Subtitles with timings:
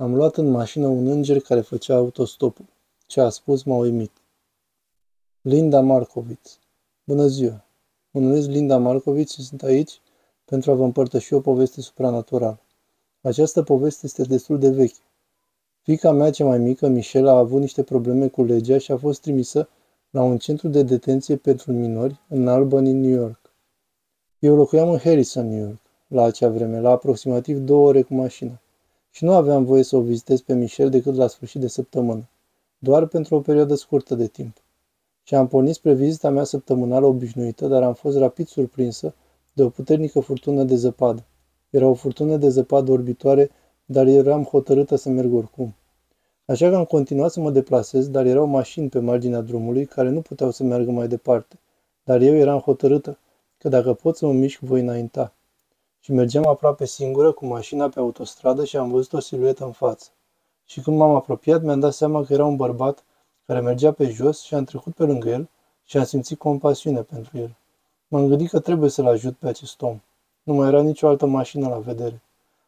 [0.00, 2.64] Am luat în mașină un înger care făcea autostopul.
[3.06, 4.10] Ce a spus m-a uimit.
[5.40, 6.40] Linda Markovic.
[7.04, 7.64] Bună ziua!
[8.10, 10.00] Mă numesc Linda Markovic și sunt aici
[10.44, 12.60] pentru a vă împărtăși o poveste supranaturală.
[13.20, 15.00] Această poveste este destul de veche.
[15.82, 19.20] Fica mea cea mai mică, Michelle, a avut niște probleme cu legea și a fost
[19.20, 19.68] trimisă
[20.10, 23.52] la un centru de detenție pentru minori în Albany, New York.
[24.38, 28.60] Eu locuiam în Harrison, New York, la acea vreme, la aproximativ două ore cu mașina
[29.10, 32.28] și nu aveam voie să o vizitez pe Michel decât la sfârșit de săptămână,
[32.78, 34.56] doar pentru o perioadă scurtă de timp.
[35.22, 39.14] Și am pornit spre vizita mea săptămânală obișnuită, dar am fost rapid surprinsă
[39.52, 41.24] de o puternică furtună de zăpadă.
[41.70, 43.50] Era o furtună de zăpadă orbitoare,
[43.84, 45.74] dar eram hotărâtă să merg oricum.
[46.44, 50.20] Așa că am continuat să mă deplasez, dar erau mașini pe marginea drumului care nu
[50.20, 51.58] puteau să meargă mai departe.
[52.04, 53.18] Dar eu eram hotărâtă
[53.58, 55.32] că dacă pot să mă mișc, voi înainta
[56.08, 60.10] și mergeam aproape singură cu mașina pe autostradă și am văzut o siluetă în față.
[60.64, 63.04] Și când m-am apropiat, mi-am dat seama că era un bărbat
[63.46, 65.48] care mergea pe jos și am trecut pe lângă el
[65.84, 67.56] și am simțit compasiune pentru el.
[68.08, 70.00] M-am gândit că trebuie să-l ajut pe acest om.
[70.42, 72.22] Nu mai era nicio altă mașină la vedere.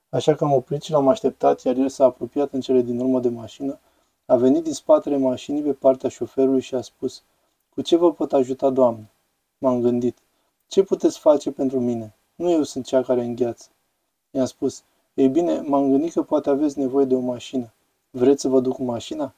[0.08, 3.20] Așa că am oprit și l-am așteptat, iar el s-a apropiat în cele din urmă
[3.20, 3.78] de mașină,
[4.26, 7.22] a venit din spatele mașinii pe partea șoferului și a spus,
[7.74, 9.10] Cu ce vă pot ajuta, doamnă?
[9.58, 10.18] M-am gândit,
[10.66, 12.14] ce puteți face pentru mine?
[12.40, 13.68] Nu eu sunt cea care îngheață.
[14.30, 14.82] I-am spus,
[15.14, 17.72] ei bine, m-am gândit că poate aveți nevoie de o mașină.
[18.10, 19.34] Vreți să vă duc cu mașina?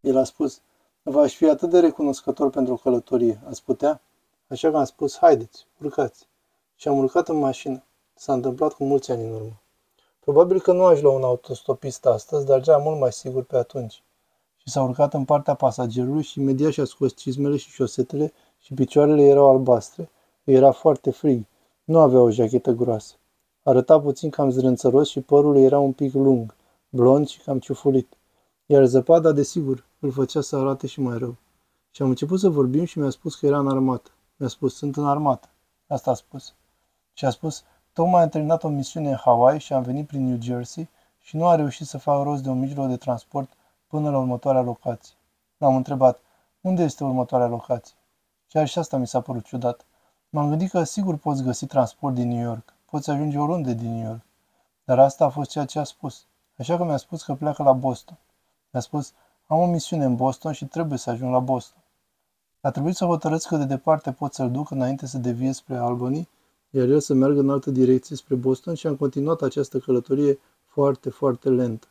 [0.00, 0.60] El a spus,
[1.02, 3.40] v-aș fi atât de recunoscător pentru o călătorie.
[3.48, 4.00] Ați putea?
[4.48, 6.26] Așa că am spus, haideți, urcați.
[6.76, 7.82] Și am urcat în mașină.
[8.14, 9.60] S-a întâmplat cu mulți ani în urmă.
[10.20, 14.02] Probabil că nu aș lua un autostopist astăzi, dar era mult mai sigur pe atunci.
[14.56, 19.22] Și s-a urcat în partea pasagerului și imediat și-a scos cizmele și șosetele și picioarele
[19.22, 20.10] erau albastre.
[20.44, 21.48] Era foarte frig
[21.90, 23.14] nu avea o jachetă groasă.
[23.62, 26.54] Arăta puțin cam zrânțăros și părul era un pic lung,
[26.88, 28.16] blond și cam ciufulit.
[28.66, 31.36] Iar zăpada, desigur, îl făcea să arate și mai rău.
[31.90, 34.10] Și am început să vorbim și mi-a spus că era în armată.
[34.36, 35.48] Mi-a spus, sunt în armată.
[35.86, 36.54] Asta a spus.
[37.12, 40.40] Și a spus, tocmai am terminat o misiune în Hawaii și am venit prin New
[40.40, 40.88] Jersey
[41.18, 43.52] și nu a reușit să fac rost de un mijloc de transport
[43.86, 45.14] până la următoarea locație.
[45.56, 46.20] L-am întrebat,
[46.60, 47.94] unde este următoarea locație?
[48.48, 49.84] Chiar și asta mi s-a părut ciudat.
[50.32, 54.06] M-am gândit că sigur poți găsi transport din New York, poți ajunge oriunde din New
[54.06, 54.20] York.
[54.84, 56.24] Dar asta a fost ceea ce a spus.
[56.58, 58.18] Așa că mi-a spus că pleacă la Boston.
[58.70, 59.12] Mi-a spus,
[59.46, 61.82] am o misiune în Boston și trebuie să ajung la Boston.
[62.60, 66.28] A trebuit să hotărăsc cât de departe pot să-l duc înainte să devie spre Albany,
[66.70, 71.10] iar el să meargă în altă direcție spre Boston și am continuat această călătorie foarte,
[71.10, 71.86] foarte lentă.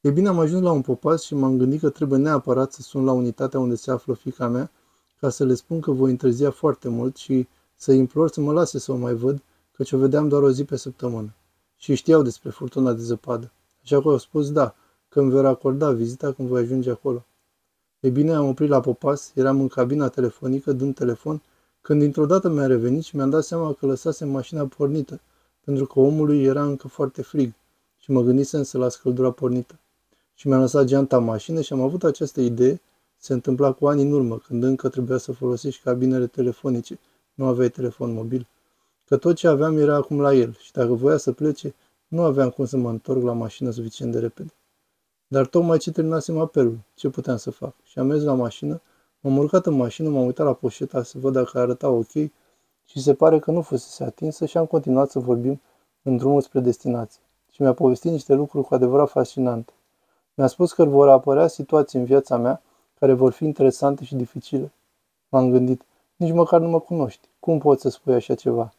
[0.00, 3.04] E bine, am ajuns la un popas și m-am gândit că trebuie neapărat să sun
[3.04, 4.70] la unitatea unde se află fica mea
[5.20, 8.78] ca să le spun că voi întârzia foarte mult și să implor să mă lase
[8.78, 9.42] să o mai văd,
[9.72, 11.34] căci o vedeam doar o zi pe săptămână.
[11.76, 13.52] Și știau despre furtuna de zăpadă.
[13.82, 14.74] Așa că au spus da,
[15.08, 17.24] că îmi vor acorda vizita când voi ajunge acolo.
[18.00, 21.42] Ei bine, am oprit la popas, eram în cabina telefonică, dând telefon,
[21.80, 25.20] când dintr-o dată mi-a revenit și mi-am dat seama că lăsasem mașina pornită,
[25.64, 27.52] pentru că omului era încă foarte frig
[27.98, 29.78] și mă gândisem să las căldura pornită.
[30.34, 32.80] Și mi-am lăsat geanta în mașină și am avut această idee
[33.24, 36.98] se întâmpla cu ani în urmă, când încă trebuia să folosești cabinele telefonice,
[37.34, 38.46] nu aveai telefon mobil.
[39.04, 41.74] Că tot ce aveam era acum la el și dacă voia să plece,
[42.08, 44.52] nu aveam cum să mă întorc la mașină suficient de repede.
[45.26, 47.74] Dar tocmai ce terminasem apelul, ce puteam să fac?
[47.82, 48.80] Și am mers la mașină,
[49.20, 52.12] m-am urcat în mașină, m-am uitat la poșeta să văd dacă arăta ok
[52.84, 55.60] și se pare că nu fusese atinsă și am continuat să vorbim
[56.02, 57.20] în drumul spre destinație.
[57.50, 59.72] Și mi-a povestit niște lucruri cu adevărat fascinante.
[60.34, 62.62] Mi-a spus că vor apărea situații în viața mea
[63.04, 64.72] care vor fi interesante și dificile.
[65.28, 65.82] M-am gândit,
[66.16, 67.28] nici măcar nu mă cunoști.
[67.40, 68.72] Cum poți să spui așa ceva?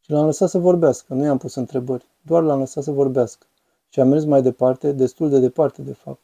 [0.00, 3.46] Și l-am lăsat să vorbească, nu i-am pus întrebări, doar l-am lăsat să vorbească.
[3.88, 6.20] Și am mers mai departe, destul de departe, de fapt.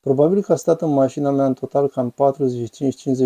[0.00, 2.14] Probabil că a stat în mașina mea în total cam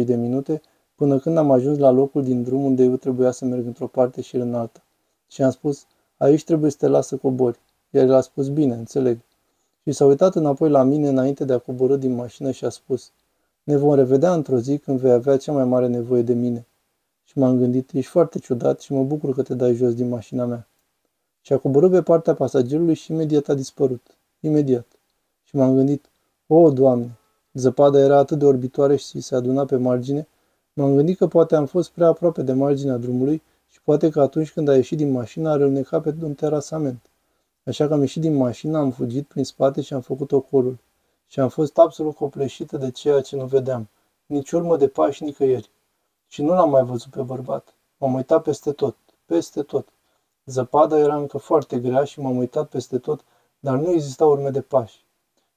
[0.02, 0.60] 45-50 de minute,
[0.94, 4.20] până când am ajuns la locul din drum unde eu trebuia să merg într-o parte
[4.20, 4.82] și el în alta.
[5.28, 7.58] Și am spus, aici trebuie să te las să cobori.
[7.90, 9.18] Iar el a spus, bine, înțeleg.
[9.82, 13.10] Și s-a uitat înapoi la mine înainte de a coborâ din mașină și a spus,
[13.66, 16.66] ne vom revedea într-o zi când vei avea cea mai mare nevoie de mine.
[17.24, 20.44] Și m-am gândit, ești foarte ciudat și mă bucur că te dai jos din mașina
[20.44, 20.68] mea.
[21.40, 24.16] Și a coborât pe partea pasagerului și imediat a dispărut.
[24.40, 24.86] Imediat.
[25.44, 26.04] Și m-am gândit,
[26.46, 27.18] o, Doamne,
[27.52, 30.28] zăpada era atât de orbitoare și se aduna pe margine,
[30.72, 34.52] m-am gândit că poate am fost prea aproape de marginea drumului și poate că atunci
[34.52, 37.00] când a ieșit din mașină a răunecat pe un terasament.
[37.64, 40.78] Așa că am ieșit din mașină, am fugit prin spate și am făcut ocolul
[41.26, 43.88] și am fost absolut copleșită de ceea ce nu vedeam,
[44.26, 45.70] nici urmă de pași nicăieri.
[46.26, 47.74] Și nu l-am mai văzut pe bărbat.
[47.96, 48.96] M-am uitat peste tot,
[49.26, 49.88] peste tot.
[50.44, 53.24] Zăpada era încă foarte grea și m-am uitat peste tot,
[53.58, 55.04] dar nu exista urme de pași.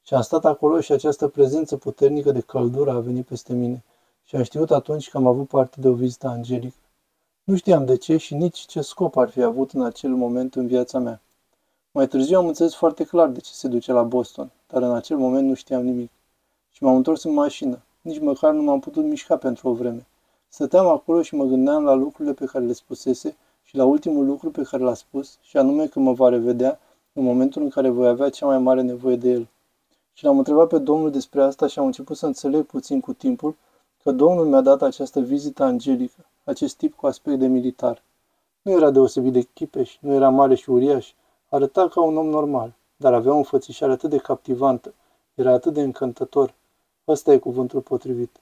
[0.01, 3.83] Și am stat acolo și această prezență puternică de căldură a venit peste mine
[4.23, 6.77] și am știut atunci că am avut parte de o vizită angelică.
[7.43, 10.67] Nu știam de ce și nici ce scop ar fi avut în acel moment în
[10.67, 11.21] viața mea.
[11.91, 15.17] Mai târziu am înțeles foarte clar de ce se duce la Boston, dar în acel
[15.17, 16.09] moment nu știam nimic.
[16.71, 17.81] Și m-am întors în mașină.
[18.01, 20.07] Nici măcar nu m-am putut mișca pentru o vreme.
[20.47, 24.51] Stăteam acolo și mă gândeam la lucrurile pe care le spusese și la ultimul lucru
[24.51, 26.79] pe care l-a spus, și anume că mă va revedea
[27.13, 29.47] în momentul în care voi avea cea mai mare nevoie de el.
[30.13, 33.55] Și l-am întrebat pe Domnul despre asta și am început să înțeleg puțin cu timpul
[34.03, 38.01] că Domnul mi-a dat această vizită angelică, acest tip cu aspect de militar.
[38.61, 41.13] Nu era deosebit de chipeș, nu era mare și uriaș,
[41.49, 44.93] arăta ca un om normal, dar avea o înfățișare atât de captivantă,
[45.33, 46.53] era atât de încântător.
[47.07, 48.39] Ăsta e cuvântul potrivit.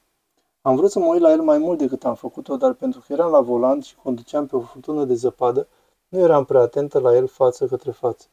[0.61, 3.13] Am vrut să mă uit la el mai mult decât am făcut-o, dar pentru că
[3.13, 5.67] eram la volant și conduceam pe o furtună de zăpadă,
[6.07, 8.27] nu eram prea atentă la el față către față.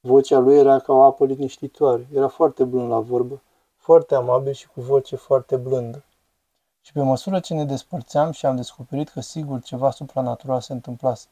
[0.00, 3.42] Vocea lui era ca o apă liniștitoare, era foarte blând la vorbă,
[3.76, 6.04] foarte amabil și cu voce foarte blândă.
[6.80, 11.28] Și pe măsură ce ne despărțeam și am descoperit că sigur ceva supranatural se întâmplase.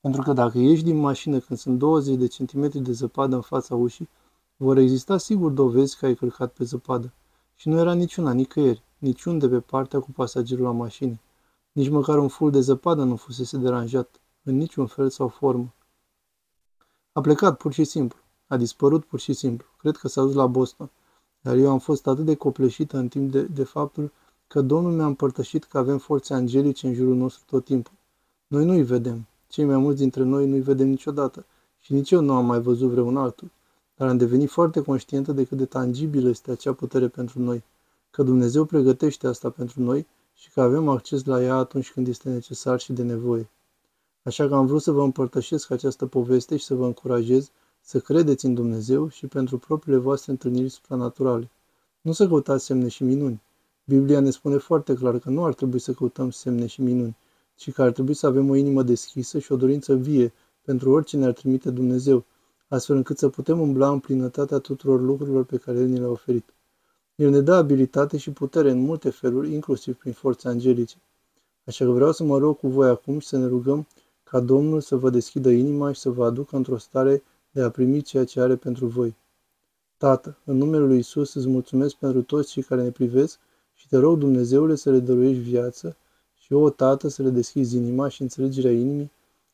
[0.00, 3.74] Pentru că dacă ieși din mașină când sunt 20 de centimetri de zăpadă în fața
[3.74, 4.08] ușii,
[4.56, 7.12] vor exista sigur dovezi că ai călcat pe zăpadă.
[7.54, 11.18] Și nu era niciuna, nicăieri, niciun de pe partea cu pasagerul la mașină.
[11.72, 15.74] Nici măcar un ful de zăpadă nu fusese deranjat, în niciun fel sau formă.
[17.12, 18.18] A plecat pur și simplu.
[18.46, 19.66] A dispărut pur și simplu.
[19.78, 20.90] Cred că s-a dus la Boston.
[21.40, 24.12] Dar eu am fost atât de copleșită în timp de, de faptul
[24.46, 27.94] că Domnul mi-a împărtășit că avem forțe angelice în jurul nostru tot timpul.
[28.46, 29.26] Noi nu-i vedem.
[29.50, 31.44] Cei mai mulți dintre noi nu-i vedem niciodată.
[31.80, 33.50] Și nici eu nu am mai văzut vreun altul.
[33.96, 37.62] Dar am devenit foarte conștientă de cât de tangibilă este acea putere pentru noi.
[38.10, 42.28] Că Dumnezeu pregătește asta pentru noi și că avem acces la ea atunci când este
[42.28, 43.48] necesar și de nevoie.
[44.22, 47.50] Așa că am vrut să vă împărtășesc această poveste și să vă încurajez
[47.80, 51.50] să credeți în Dumnezeu și pentru propriile voastre întâlniri supranaturale.
[52.00, 53.42] Nu să căutați semne și minuni.
[53.84, 57.16] Biblia ne spune foarte clar că nu ar trebui să căutăm semne și minuni,
[57.60, 60.32] ci că ar trebui să avem o inimă deschisă și o dorință vie
[60.64, 62.24] pentru orice ne-ar trimite Dumnezeu,
[62.68, 66.54] astfel încât să putem umbla în plinătatea tuturor lucrurilor pe care El ni le-a oferit.
[67.14, 70.96] El ne dă abilitate și putere în multe feluri, inclusiv prin forțe angelice.
[71.64, 73.86] Așa că vreau să mă rog cu voi acum și să ne rugăm
[74.24, 78.02] ca Domnul să vă deschidă inima și să vă aducă într-o stare de a primi
[78.02, 79.16] ceea ce are pentru voi.
[79.96, 83.38] Tată, în numele Lui Isus îți mulțumesc pentru toți cei care ne privesc
[83.74, 85.96] și te rog, Dumnezeule, să le dăruiești viață
[86.50, 89.10] și o Tată, să le deschizi inima și înțelegerea inimii,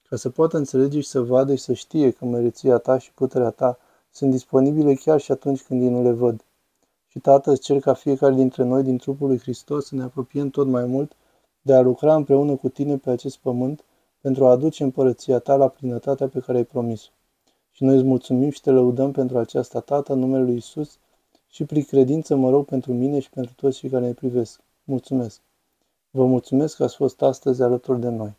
[0.08, 3.50] ca să poată înțelege și să vadă și să știe că măreția ta și puterea
[3.50, 3.78] ta
[4.10, 6.44] sunt disponibile chiar și atunci când ei nu le văd.
[7.06, 10.50] Și Tată, îți cer ca fiecare dintre noi din trupul lui Hristos să ne apropiem
[10.50, 11.12] tot mai mult
[11.62, 13.84] de a lucra împreună cu tine pe acest pământ,
[14.20, 17.10] pentru a aduce împărăția ta la plinătatea pe care ai promis-o.
[17.70, 20.98] Și noi îți mulțumim și te lăudăm pentru aceasta, Tată, în numele Lui Isus,
[21.48, 24.60] și prin credință mă rog pentru mine și pentru toți cei care ne privesc.
[24.84, 25.40] Mulțumesc!
[26.16, 28.36] Vă mulțumesc că ați fost astăzi alături de noi.